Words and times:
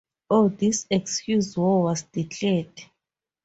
On 0.31 0.55
this 0.55 0.87
excuse, 0.89 1.55
war 1.55 1.83
was 1.83 2.01
declared. 2.01 2.85